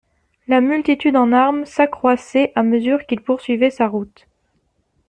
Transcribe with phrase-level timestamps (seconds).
[0.47, 4.25] La multitude en armes s'accroissait à mesure qu'il poursuivait sa route.